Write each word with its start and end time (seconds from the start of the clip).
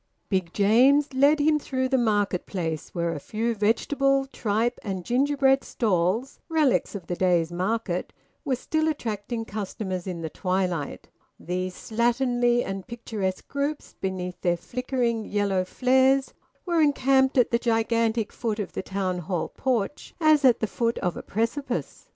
Big 0.29 0.51
James 0.51 1.13
led 1.13 1.39
him 1.39 1.59
through 1.59 1.87
the 1.87 1.95
market 1.95 2.47
place, 2.47 2.89
where 2.89 3.13
a 3.13 3.19
few 3.19 3.53
vegetable, 3.53 4.25
tripe, 4.25 4.79
and 4.81 5.05
gingerbread 5.05 5.63
stalls 5.63 6.39
relics 6.49 6.95
of 6.95 7.05
the 7.05 7.15
day's 7.15 7.51
market 7.51 8.11
were 8.43 8.55
still 8.55 8.87
attracting 8.87 9.45
customers 9.45 10.07
in 10.07 10.21
the 10.23 10.29
twilight. 10.31 11.07
These 11.39 11.75
slatternly 11.75 12.65
and 12.65 12.87
picturesque 12.87 13.47
groups, 13.47 13.93
beneath 14.01 14.41
their 14.41 14.57
flickering 14.57 15.25
yellow 15.25 15.63
flares, 15.65 16.33
were 16.65 16.81
encamped 16.81 17.37
at 17.37 17.51
the 17.51 17.59
gigantic 17.59 18.33
foot 18.33 18.57
of 18.57 18.73
the 18.73 18.81
Town 18.81 19.19
Hall 19.19 19.49
porch 19.49 20.15
as 20.19 20.43
at 20.43 20.61
the 20.61 20.65
foot 20.65 20.97
of 20.97 21.15
a 21.15 21.21
precipice. 21.21 22.09